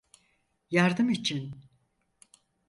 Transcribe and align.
Yardım 0.71 1.09
için. 1.09 1.55